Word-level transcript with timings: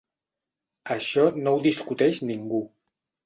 Això 0.95 1.25
no 1.43 1.53
ho 1.57 1.61
discuteix 1.67 2.23
ningú. 2.31 2.65